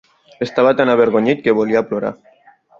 [0.45, 2.15] Estava tan avergonyit que volia plorar.